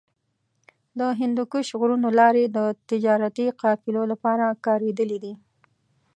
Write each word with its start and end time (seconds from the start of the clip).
د 0.99 1.01
هندوکش 1.19 1.67
غرونو 1.79 2.09
لارې 2.19 2.43
د 2.47 2.59
تجارتي 2.89 3.47
قافلو 3.61 4.01
لپاره 4.11 4.45
کارېدلې 4.65 5.17
دي. 5.23 5.33